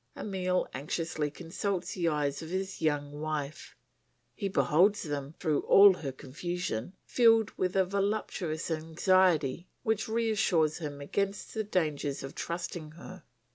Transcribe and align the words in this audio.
Emile 0.17 0.67
anxiously 0.73 1.29
consults 1.29 1.93
the 1.93 2.07
eyes 2.07 2.41
of 2.41 2.49
his 2.49 2.81
young 2.81 3.11
wife; 3.21 3.75
he 4.33 4.47
beholds 4.49 5.03
them, 5.03 5.35
through 5.39 5.59
all 5.59 5.93
her 5.93 6.11
confusion, 6.11 6.93
filled 7.05 7.51
with 7.55 7.75
a, 7.75 7.85
voluptuous 7.85 8.71
anxiety 8.71 9.67
which 9.83 10.09
reassures 10.09 10.79
him 10.79 11.01
against 11.01 11.53
the 11.53 11.63
dangers 11.63 12.23
of 12.23 12.33
trusting 12.33 12.89
her. 12.93 13.23